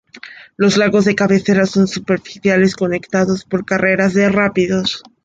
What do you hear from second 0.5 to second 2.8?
Los lagos de cabecera son superficiales,